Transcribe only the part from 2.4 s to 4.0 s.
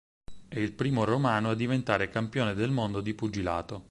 del mondo di pugilato.